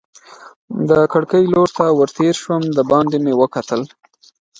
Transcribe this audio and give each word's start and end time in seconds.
د 0.89 0.91
کړکۍ 1.13 1.43
لور 1.53 1.69
ته 1.77 1.85
ور 1.97 2.09
تېر 2.17 2.33
شوم، 2.43 2.63
دباندې 2.77 3.17
مې 3.23 3.33
وکتل. 3.41 3.81